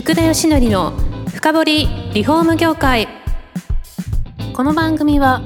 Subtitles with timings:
[0.00, 0.92] 福田義則の
[1.28, 1.64] 深掘
[2.14, 3.06] リフォーム業界。
[4.54, 5.42] この番組は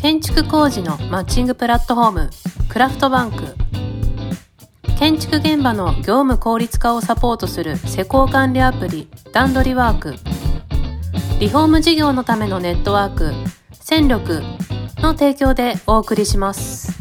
[0.00, 2.30] 建築工事のマッチングプラットフォーム
[2.68, 3.56] クラフトバンク。
[4.96, 10.14] 建築現場の業務効率化をサポートする施工管理アプリ段取りワーク。
[11.40, 13.32] リフォーム事業のためのネットワーク
[13.72, 14.40] 戦力
[14.98, 16.99] の提供でお送りします。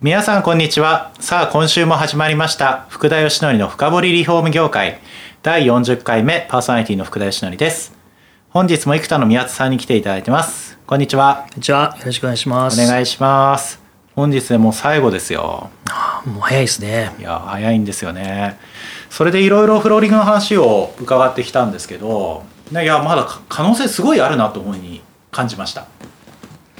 [0.00, 1.12] 皆さんこんにちは。
[1.18, 2.86] さあ今週も始まりました。
[2.88, 5.00] 福田義則の深掘りリフォーム業界。
[5.42, 7.92] 第40回目パーソナリティの福田義則です。
[8.50, 10.78] 本日も生田の宮津さんに来ていただいてます。
[10.86, 11.46] こんにちは。
[11.48, 11.96] こんにちは。
[11.98, 12.80] よろしくお願いします。
[12.80, 13.80] お願いします。
[14.14, 15.70] 本日でもう最後ですよ。
[16.24, 17.14] もう早いですね。
[17.18, 18.56] いや早いんですよね。
[19.10, 25.86] それでいろいろフローリングの話を伺ってきたんですけどねいやまだか可能性すごいあるなと思いに感じました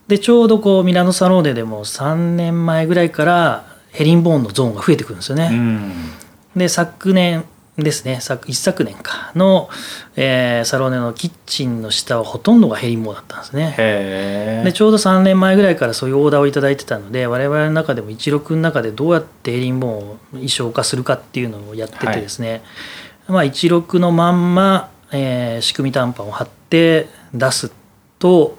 [0.07, 5.49] でちょうどこうミラノサローネでも3年前ぐらいからヘリンボーンのゾーンが増えてくるんですよね。
[5.51, 5.91] うん。
[6.55, 7.45] で昨年
[7.77, 8.19] ですね。
[8.21, 9.31] 昨一昨年か。
[9.35, 9.69] の、
[10.15, 14.63] えーサローネのキッチンの下はほとんどがヘリンボーンだったんですね。
[14.65, 22.63] でちょうど3年前ぐらいからそういうオーダーをいただいてたので我々の中でも16の中でどうやってエリンボーンを衣装化するかっていうのをやっててですね、
[23.27, 27.71] まあ、16のまんま、えー仕組み短パンを貼って出す
[28.17, 28.57] と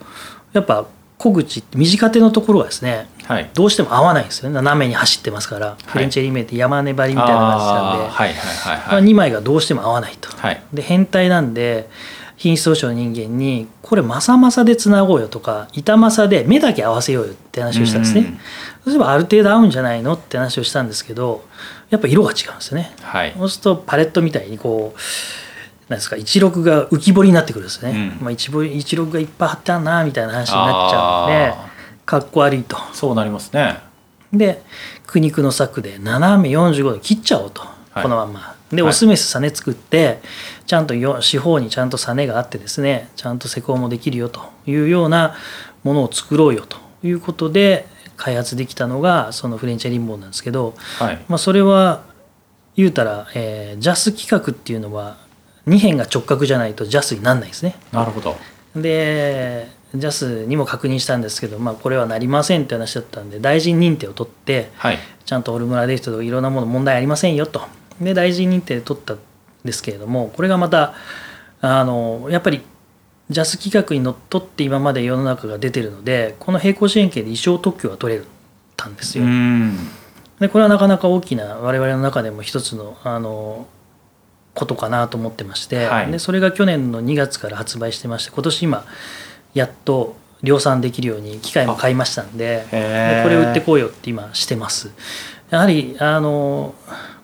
[0.52, 0.86] やっぱ
[1.18, 3.50] 小口短手のところがですねはい。
[3.52, 4.54] どうしても合わないんですよね。
[4.54, 10.34] 斜めに走ってますから、フレンチエリメって山粘りみたいな感じなんで、はいはいはいまあ、はい2枚がどうしても合わないと。
[10.34, 10.62] はい。
[10.72, 11.90] で変態なんで
[12.36, 18.26] 品質保証の人間にこれまさまさでつなごうよとか板まさで目だけ合わせようよって話をしたんですね、うん。
[18.26, 18.40] そう
[18.86, 21.44] すればある程度合うんじゃないのって話をしたんですけど
[21.90, 22.94] やっぱ色が違うんですよね。
[23.02, 23.34] はい。
[23.36, 24.98] そうするとパレットみたいにこう
[25.90, 27.90] なんですか16が浮き彫りになってくるんですね、
[28.20, 28.24] うん。
[28.24, 31.68] まあ、一彫り16がいっぱい貼ってあるなみたいな話になっちゃうんであ
[32.08, 32.78] かっこ悪いと。
[32.94, 33.80] そうなりますね。
[34.32, 34.62] で
[35.06, 37.60] 苦肉の策で斜め45度切っちゃおうと、
[37.90, 38.02] はい。
[38.02, 38.56] このまんま。
[38.72, 38.90] ではい。
[38.90, 40.20] オスメスサネ作って
[40.64, 45.34] ちゃんとよ四方にちゃんとサネがあってですねちゃんと施工もできるよというような
[45.84, 46.78] ものを作ろうよと。
[47.02, 47.86] いうことで
[48.16, 51.24] 開発できたのがそのフレンチェリンボーンなんですけど、はい。
[51.28, 52.04] まあ、それは
[52.74, 55.18] 言うたら、えージャス規格っていうのは
[55.66, 57.76] 2辺が直角じゃないとジャスにならないですね。
[57.92, 58.36] なるほど。
[58.74, 64.98] でジャスにも確認したんですけど、まあ、これはなりませんって話だったんで大臣認定を取ってはい。
[65.24, 67.62] ちゃんとオルムラデイトとかいろんなもの問題ありませんよと。
[68.00, 69.18] で大臣認定取ったん
[69.64, 70.94] ですけれどもこれがまた
[71.60, 72.62] あのやっぱり
[73.30, 78.22] ジャス規格にのっとって今まで世の中が出てるのでこの平行四辺形で衣装特許が取れ
[78.76, 79.28] たんですうよ。
[79.28, 79.76] ん。
[80.40, 83.66] でこれはなかなか大きな我々の中でも一つのあの
[84.54, 86.10] ことかなと思ってまして、はい。
[86.10, 88.84] でそれが去年の2月から発売してまして今年今
[89.58, 94.90] やっと量産できるように機械も買いましたんででこれを売ってこうよって今してます。
[95.50, 96.74] やはりあの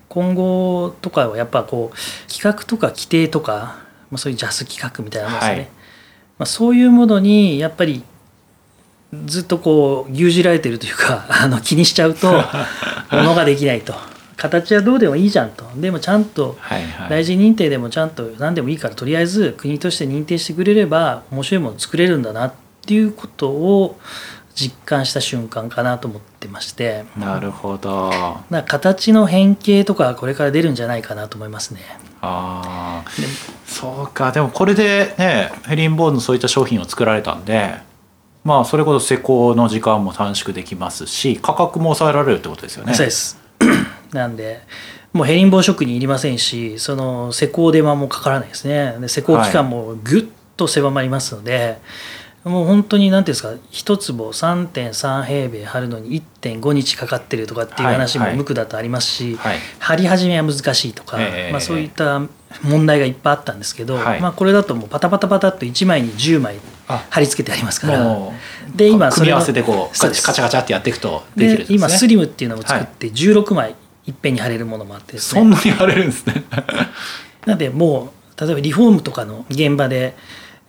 [0.08, 3.76] 今後とかはやっぱこう企画とか規定とか、
[4.10, 5.68] まあ、そういうジャス企画みたいなものですね、はい。
[6.38, 8.02] まあ、そういうものにやっぱり
[9.26, 12.32] ずっとこう牛耳られてるというかあの気にしちゃうと
[13.12, 13.94] ものができないと
[14.44, 15.64] 形はどうでもいいじゃんと。
[15.76, 16.58] でもちゃんと
[17.08, 22.52] 大臣認定でもちゃんと何でもいいからとりあえず国として認定してくれれば面白いもの作れるんだなっ
[22.86, 23.98] ていうことを
[24.54, 27.04] 実感した瞬間かなと思ってまして。
[27.16, 28.10] なるほど。
[28.10, 31.80] だから形の変形とかこれから出るんじゃないかなと思いますね。
[32.20, 33.26] ああで
[33.66, 34.30] そうか。
[34.30, 37.76] でもこれでねヘリンボーンのそういった商品を作られたんで
[38.44, 42.92] まあそれこそ施工の時間も短縮できますし価格も抑えられるってことですよね。
[42.92, 43.42] そうです
[44.14, 44.62] なんで
[45.12, 48.96] もうヘリンボーン職人いりませんしその施工手間もかからないですね。
[49.00, 50.24] で施工期間もぐっ
[50.56, 51.78] と狭まりますので、
[52.44, 58.32] もう本当に何ていうんですか一坪3.3平米張るのに1.5日かかってるとかっていう話もはい。
[58.32, 59.58] はい無垢だとありますし、はい。
[59.78, 62.20] 張り始めは難しいとか、ええまあ、そういった
[62.62, 64.20] 問題がいっぱいあったんですけど、はい。
[64.20, 66.56] まあ、これだともうパタパタパタっと1枚に10枚
[66.86, 68.30] あ貼り付けてありますから。
[68.74, 71.70] で今それの組み合わせでこうカチャカチャってやっていくとできるんでです。
[71.70, 73.74] ね今スリムっていうのを作って16枚
[74.06, 75.18] いっぺんに貼れるものもあってね。
[75.18, 76.44] そんなに貼れるんですね。
[77.46, 80.14] なんでもう例えばリフォームとかの現場で、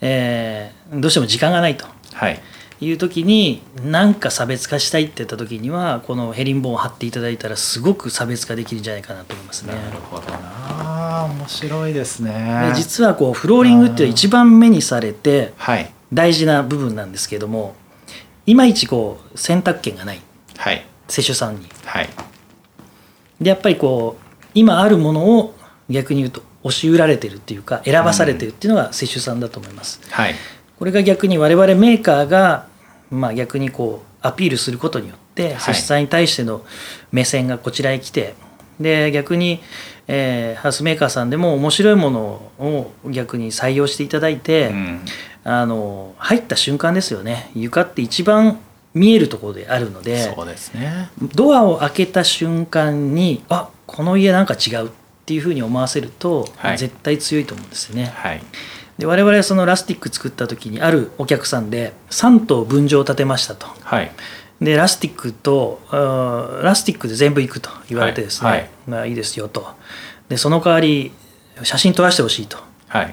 [0.02, 1.86] えーどうしても時間がないと。
[2.14, 2.40] はい。
[2.82, 9.74] いう時に何か差別化したいって言った時にはこのヘリンボーンを貼っていただいたらすごく差別化できるんじゃないかなと思いますね。
[9.74, 9.80] な。
[9.92, 12.68] るほどな面白いですね。
[12.70, 15.92] で実はこうフローリングって一番目にされてはい。
[16.14, 17.76] 大事な部分なんですけども
[18.46, 20.22] いまいちこう選択権がない。
[20.58, 20.86] はい。
[21.08, 21.68] 施主さんに。
[21.86, 22.10] はい
[23.40, 25.56] でやっぱりこう今あるものを
[25.90, 30.02] 逆に言うと押し売られてるっていうか選ばされてるっていうのが施主さんだと思います。
[30.10, 30.36] はい。
[30.78, 32.68] これが逆に我々メーカーが、
[33.12, 35.76] まあ、逆にこうアピールすることによってはい。
[35.76, 36.66] 施主さんに対しての
[37.12, 38.36] 目線がこちらへ来て
[38.80, 39.62] で逆に、
[40.08, 42.22] えーハウスメーカーさんでも面白いもの
[42.60, 45.06] を逆に採用していただいて、うん。
[45.48, 47.52] あの入った瞬間ですよね。
[47.54, 48.60] 床って一番
[48.95, 51.09] 見えるところであるのでそうですね。
[51.36, 54.89] ドアを開けた瞬間にあこの家なんか違うっ
[55.25, 56.77] ていうふうに思わせると、はい。
[56.77, 58.06] 絶対強いと思うんですよね。
[58.15, 58.42] はい。
[58.97, 63.68] で我々はそのラスティック作った時にあるお客さんで3棟分譲を建てましたと。
[63.81, 64.12] はい。
[64.62, 65.81] でラスティックと
[66.63, 68.69] ラスティックで全部行くと言われてですね、はいはい。
[68.88, 69.68] まあいいですよと。
[70.30, 71.12] でその代わり
[71.63, 72.57] 写真撮らせてほしいと。
[72.88, 73.06] はい。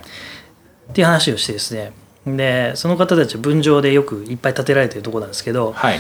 [0.91, 1.93] っていう話をしてですね
[2.27, 5.99] でその方たちは分譲でよくいっぱい建てられてるところなんですけどはい。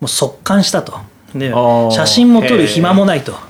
[0.00, 0.98] もう速乾したと。
[1.34, 1.52] で
[1.92, 3.32] 写真も撮る暇もないと。
[3.32, 3.42] もう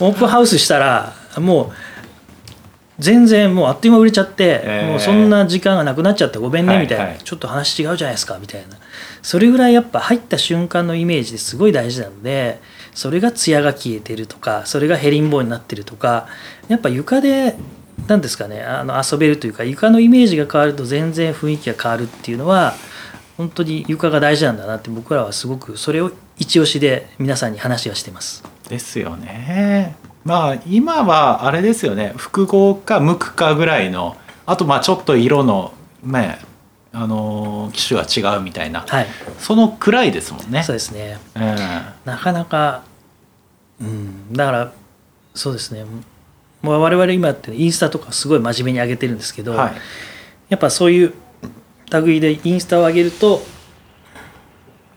[0.00, 1.70] オープンハウスしたらもう
[2.98, 4.90] 全然もうあっという間売れちゃって、えー。
[4.90, 7.12] もうそんな時間がなくなっちゃってごめんねみたいな、はい。
[7.14, 8.76] はいちょっと話違うじゃないですかみたいな。
[9.22, 12.60] それぐらいやっぱ入った瞬間のイメージですごい大事なので
[12.92, 16.26] それが艶が消えてるとかそれがヘリンボーンになってるとか
[16.68, 17.54] やっぱ床で
[18.06, 22.74] 何ですかねあの遊べるというか床のイメージが変わると全然雰囲気が変わるっていうのは
[23.36, 28.44] 本当に床が大事なんだなって僕らはすごくそれを一押しで皆さんに話はしてます。
[28.68, 29.96] ですよね。
[30.24, 34.16] まあ今はあれですよね複合か無垢かぐらいの
[34.46, 35.72] あとまあちょっと色の
[36.04, 36.38] ね
[36.92, 39.06] あのー機種が違うみたいな、はい、
[39.38, 40.62] そのくらいですもんね。
[40.62, 41.18] そうですね。
[41.34, 41.42] うん
[42.04, 42.82] なかなか、
[43.80, 44.72] うん、だから
[45.34, 45.84] そうですね
[46.62, 49.72] もう我々今ってインスタとかすごい真面目に上げてるんですけど、はい。
[50.48, 51.14] やっぱそういう
[51.90, 53.42] 類でインスタを上げると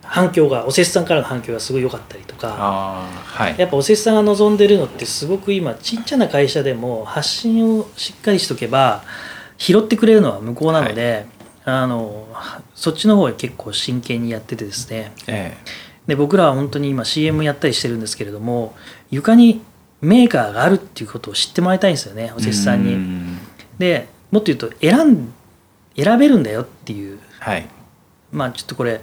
[0.03, 3.55] 反響がおせっさんからの反響がすごい良かったりとかはい。
[3.59, 9.03] やっぱおせっさんが望んでるのってすごく今ちっちゃな会社でも発信をしっかりしとけば
[9.57, 11.25] 拾ってくれるのは向こうなので、
[11.63, 12.27] あの
[12.75, 15.13] そっちの方へ結構真剣にやっててですね。
[15.27, 15.57] え
[16.07, 18.75] で僕らは本当に今 CM やったりしてるんですけれども
[19.09, 19.61] 床に
[20.05, 22.93] メーカーがあるっていうことを知ってもらいたいんですよねおえせっさんに。
[22.93, 23.37] うん。
[23.79, 25.33] でもっと言うと選ん
[25.97, 27.19] 選べるんだよっていう。
[27.39, 27.67] はい。
[28.31, 29.01] まあちょっとこれ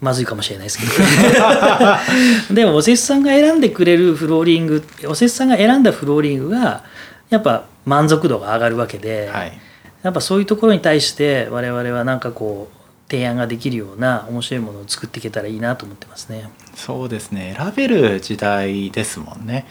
[0.00, 0.92] まずいかもしれないですけど。
[2.54, 6.84] でもおせっさんが選んでくれるフローリングおせっさんが選んだフローリングが
[7.30, 9.58] やっぱ満足度が上がるわけで、はい。
[10.02, 12.77] やっぱそういうところに対して我々はなんかこう
[13.10, 16.50] 提案ができるような面白いものを作っていけたらいいなと思ってますね。
[16.74, 17.56] そうですね。
[17.58, 19.66] 選べる時代ですもんね。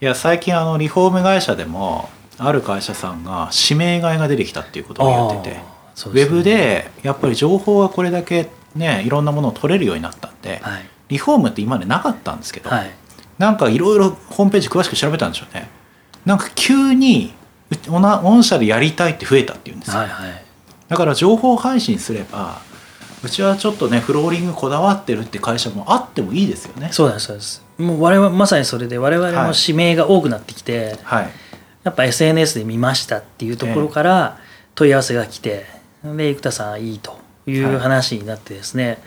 [0.00, 5.64] いや最近あのリフォーム会社でもある会社さんが指名買いが出てきたっていうことを言ってて、あー
[5.94, 10.88] そうウェブねでやっぱり情報がこれだけねいろんなものを取れるようになったんで、はい。
[11.08, 12.90] リフォームって今までなかったんですけど、はい。
[13.38, 15.68] なんかいろいろホームページ詳しく調べたんでしょうね。
[16.24, 17.34] なんか急に
[17.88, 20.44] 御社でやりたいって増えたっていうんですよ、はいはい
[20.92, 22.60] だから情報配信すれば
[23.24, 26.90] うちはちょっとねフローリングこだわってるって会社もあってもいいですよね。
[26.92, 27.64] そうですそうです。
[27.78, 31.30] もう我々まさにそれで我々はいも指名が多くなってきて、はい。
[31.84, 34.38] やっぱ SNS で見ましたっていうところから
[34.74, 35.66] 問い合わせが来て、
[36.04, 38.98] で生田さんいいという話になってですね、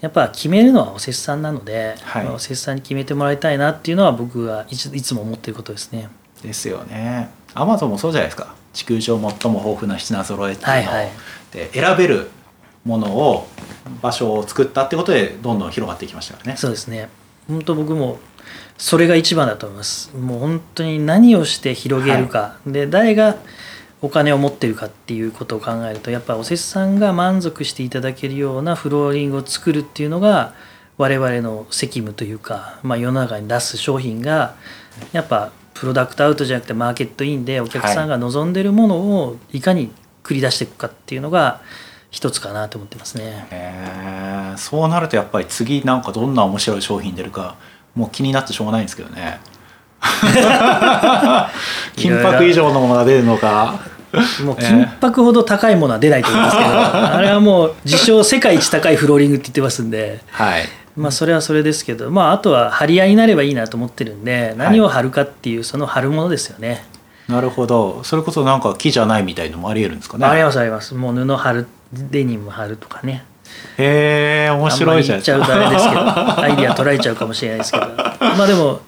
[0.00, 2.24] やっぱ決めるのはおせっさんなので、はい。
[2.24, 6.08] まあおせっさんに決めてもらいたいなっていうのは僕はいついつも思っていることですね。
[6.42, 8.54] ですよねアマゾンもそうじゃないですか。
[8.72, 10.72] 地球上最も豊富な品揃えっていうの。
[10.72, 11.10] を、はいはい。
[11.52, 12.30] で選べる
[12.84, 13.46] ものを
[14.00, 16.56] 場所を作ったってことでどんどん広がっていきましたからね。
[16.56, 17.08] そうですね。
[17.48, 18.18] 本当僕も
[18.78, 20.16] それが一番だと思います。
[20.16, 23.36] もう本当に何をして広げるか、で誰が
[24.02, 30.54] お金を持ってるかっていうことを考えるとやっぱおせちさんが満足していただけるようなフローリングを作るっていうのが
[30.96, 34.54] 我々の責務というか、まあ、世の中に出す商品が
[35.12, 39.90] やっぱプロダクトアウトじゃなくてマーケットインでお客さんが望んでるものをいかに
[40.22, 41.60] 繰り出していくかっていうのが
[42.10, 43.46] 一つかなと思ってますね。
[43.50, 47.56] へーそうなるとやっぱり次なんかどんな面白い商品出るか
[47.94, 49.40] もう気になってしょうがないんですけどね。
[51.96, 53.78] 金箔以上のものが出るのか。
[54.44, 56.68] もう金箔ほど高いものは出ないと思いますけど、
[57.14, 60.64] あれはもう自称世界一高いフローリングって言ってますんで、はい。
[61.00, 66.84] まあそれはそれですけど、まああとは張り合いになればいいなと思ってるんで、何を貼るかっていうその貼るものですよね。
[67.28, 68.02] なるほど。
[68.04, 70.26] それこそなんか木じゃないみたいのもありえるんですかね？
[70.26, 70.94] ありますあります。
[70.94, 73.24] もう布貼る、デニム貼るとかね。
[73.78, 76.40] へえ面白いじゃないですあんまり言っちゃうとあれですけど、か。
[76.42, 78.80] アイディア取られちゃうかもしれないですけど、まあでも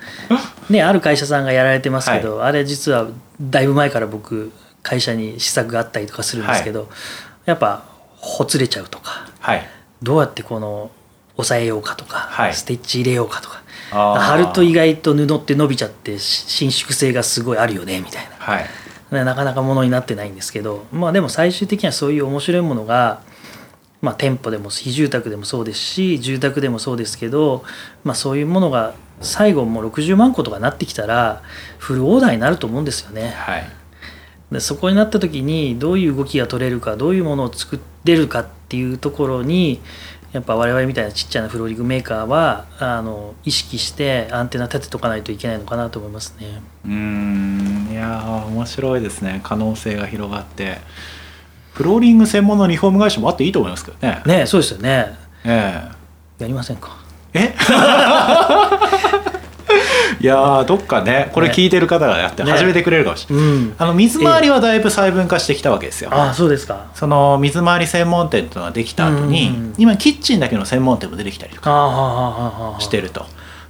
[0.71, 3.07] ねある会社さんがやられてますけど、あれ実は
[3.41, 4.53] だいぶ前から僕
[4.83, 6.89] 会社に試作があったりとかするんですけど、
[7.45, 7.83] やっぱ
[8.17, 9.27] ほつれちゃうとか。
[9.41, 9.67] はい。
[10.03, 10.91] どうやってこの
[11.37, 18.67] 抑えようかとか、はいステッチ入れようかとか貼ると意外と布って伸びちゃってし伸縮性がすごいあるよねみたいはい。
[19.11, 23.21] なかなかものになってないんですけどまあでも最終的にはそういう面白いものが、
[24.01, 27.63] まあ、店舗でも非住宅でもそうですし住宅でもそうですけど、
[28.05, 31.43] まあ、そういうものが最後もう60万個とかなってきたら
[31.79, 33.29] フルオーダーになると思うんですよね。
[33.29, 33.65] はい。
[34.51, 39.81] でそこになった時にどういう動きが取れるかどういうものを作れるかっていうところに
[40.33, 46.63] やっぱ我々みたいなちっちゃなフローリングメーカーはあの意識してアンテナ立てとかないといけないのかなと思いますね。
[46.87, 50.79] うーんいやー面白いですね可能性が広がって
[51.75, 55.15] フローリング専門のリフォーム会社もあっていいと思いますけどねねそうですよね。
[55.45, 55.89] え
[56.39, 56.97] やりませんか？
[57.35, 57.55] ええ？
[60.21, 63.75] いやーどっかねこれ聞いてる方がやってね始めてくれるかもしれない、うん。
[63.79, 66.91] あの水回りはだいぶ細分化してきたわけですよ、ああそうですか。
[66.95, 72.77] その水回り専門店というのができた後に、うんうんうん今キッチンだけの専門店も出てきたりとか。
[72.79, 73.27] してると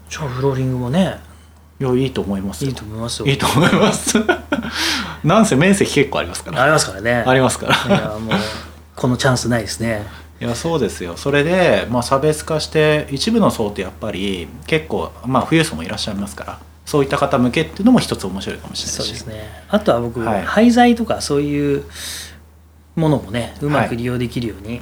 [0.09, 1.21] じゃあフローリングもね
[1.81, 3.27] いやいいと思いますよいいと思いますよ。
[3.27, 4.19] いいと思います
[5.25, 7.25] なんせ面積結構ありますからありますからね。
[7.27, 8.35] ありますからいやもう
[8.95, 10.07] このチャンスないですね。
[10.43, 11.17] いやそうですよ。
[11.17, 19.03] それで、まあ、差別化して一部の層ってやっぱり結構、まあ、富裕層もいらっしゃいますからそういった方向けっていうのも一つ面白いかもしれないし。
[19.03, 19.65] そうですね。
[19.69, 20.43] あとは僕、はい。
[20.43, 21.85] 廃材とかそういう
[22.97, 24.81] ものもねうまく利用できるように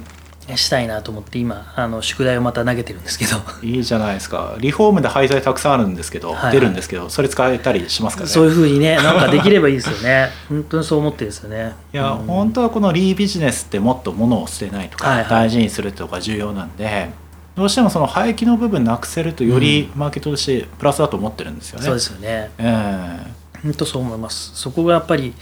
[0.57, 4.55] したいなと思って今あの宿題をまた投げてるんですけど、いいじゃないですか。
[4.59, 6.37] リフォームで廃材たくさんあるんですけど、はい。
[6.37, 8.33] はい出るんですけどそれ使えたりしますからね？
[8.33, 10.29] そういうふうにねなんかできればいいですよね。
[10.49, 11.75] 本当にそう思ってるんですよね。
[11.93, 12.25] いや、うん。
[12.25, 15.29] 本当はこのリービジネスってもっと物を捨てないとか、はいはい。
[15.29, 17.09] 大事にするとか重要なんで
[17.55, 21.85] どうしてもその廃棄の部分なくせるとよりマーケットとしてプラスだと思ってるんですよね。
[21.85, 22.51] そうですよね。
[22.57, 23.19] え
[23.63, 24.51] 本当そう思います。
[24.55, 25.33] そこがやっぱり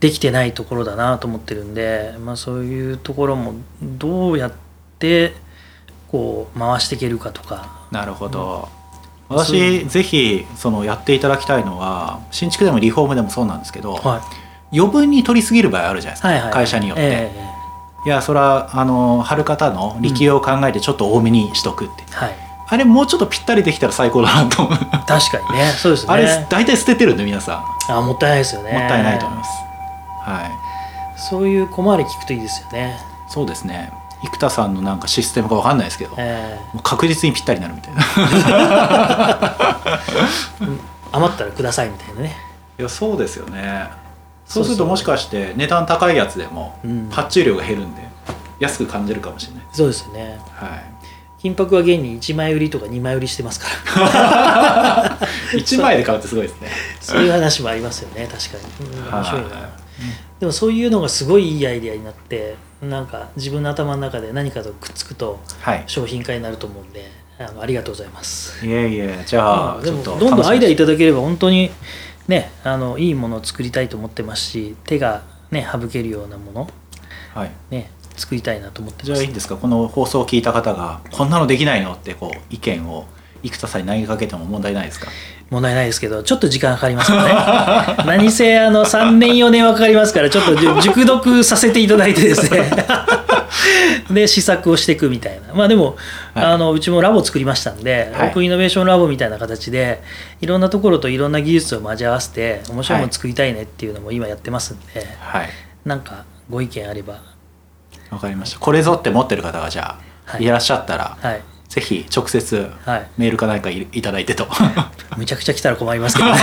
[0.00, 4.52] できてないところだなと思ってるんで、まあ、そういうところもどうやっ
[4.98, 5.34] て
[6.10, 7.86] こう回していけるかとか。
[7.92, 8.68] えなるほど、
[9.28, 9.36] うん。
[9.36, 14.18] 私ぜひそのやっていただきたいのは新築でもリフォームでもそうなんですけど、は
[14.72, 14.76] い。
[14.78, 16.54] 余分に取りすぎる場合あるじゃないですか、はいはいはい。
[16.54, 17.30] 会社によって、え
[18.06, 22.36] いやそれはあの貼る方の力量を考えてちょっと多めにしとくって、えはい。
[22.68, 24.78] あれもうちょっとぴったりできたら最高だなと思う。
[24.78, 25.72] 確かにね。
[25.76, 26.08] そうですね。
[26.14, 27.92] あれ大体捨ててるんで皆さん。
[27.92, 28.72] あもったいないですよね。
[28.72, 29.69] もったいないと思います。
[30.20, 30.50] はい。
[31.18, 32.98] そういう小回り聞くといいですよね、
[33.28, 33.92] そうですね。
[34.22, 38.02] 生田さんのなんかシステムかわかんないですけど、えもう確実にぴったりになるみたいな。
[40.62, 42.36] え余ったらくださいみたいなね
[42.78, 43.88] いやそうですよね。
[44.46, 48.02] そそうするともしかして値段高いやつでもうん発注量が減るんで
[48.58, 49.62] 安く感じるかもしれない。
[49.72, 50.82] そうですよねは
[51.40, 53.66] 金箔は現に1枚売りとか2枚売りしてますか
[54.00, 55.18] ら
[55.54, 55.58] い。
[55.58, 56.68] 一枚で買うってすごいですね。
[57.00, 59.89] そういう話もありますよね確かに、うん面白いな、はい
[60.40, 65.84] でもそういうのがすごいいいアイデアになってなんか自分の頭の中で何かとくっつくとはい。
[65.86, 68.66] 商品化になると思うんであのありがとうございます。
[68.66, 71.70] いえいえじゃあ、うんでもどんどんアイデアい楽ただければ本当に
[72.28, 76.68] ねあのいいものを作りたいと思ってますし手がね省けるようなもの
[77.34, 77.50] はい。
[77.70, 79.06] ね作りたいなと思ってます。
[79.06, 79.56] じゃあいいんですか？
[79.56, 81.92] この放送を聞いた方がこんなのできないの？
[81.92, 83.06] ってこう意見を
[83.42, 85.08] 生田さんに投げかけても問題ないですか？
[85.50, 92.70] 問題ないですけどちょっと時間かかりますからね何せあの3年4年はかかりますからちょっと 熟読させていただいてですね。
[94.10, 95.54] で試作をしていくみたいな。
[95.54, 95.96] まあでも、
[96.34, 96.44] はい。
[96.44, 98.28] あのうちもラボ作りましたんで、はい。
[98.28, 100.02] オープンイノベーションラボみたいな形で
[100.40, 105.48] いろんなところといろんな技術を交わせて面白いもの作りたいねっていうのも今やってますんで、はい。
[105.84, 107.18] なんかご意見あれば。
[108.10, 108.58] わかりました。
[108.58, 110.44] これぞって持ってる方がじゃあ、はい。
[110.44, 111.40] い、らっしゃったら、はい
[111.70, 113.08] ぜひ直接はい。
[113.16, 114.46] メールか何かいいただいてと。
[115.16, 116.38] むちゃくちゃ来たら困りますけどね。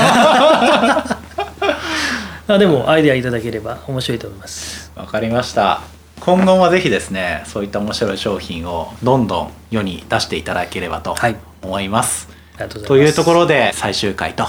[2.49, 4.91] あでもアイデアいただければ面白いと思います。
[4.95, 5.81] わかりました。
[6.21, 11.35] 今後もぜひですねそういった面白い商品をどんどん世に出していただければとはい。
[11.61, 12.87] 思います、ありがとうございます。
[12.87, 14.47] というところで最終回と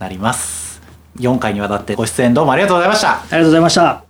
[0.00, 0.82] なります。
[1.20, 3.12] 4回にわたってご出演どうもありがとうございました。
[3.12, 4.09] ありがとうございました